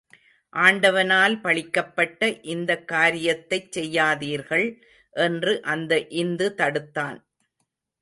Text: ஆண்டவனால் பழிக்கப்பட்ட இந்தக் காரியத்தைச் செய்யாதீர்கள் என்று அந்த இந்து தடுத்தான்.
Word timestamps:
ஆண்டவனால் 0.53 1.35
பழிக்கப்பட்ட 1.41 2.39
இந்தக் 2.45 2.87
காரியத்தைச் 2.87 3.71
செய்யாதீர்கள் 3.71 4.67
என்று 5.13 5.61
அந்த 5.63 6.07
இந்து 6.07 6.55
தடுத்தான். 6.57 7.19